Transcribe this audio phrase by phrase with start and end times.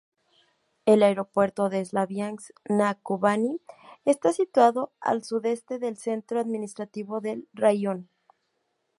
[0.87, 3.61] El aeropuerto de Slaviansk-na-Kubani
[4.03, 8.09] está situado al sudeste del centro administrativo del raión.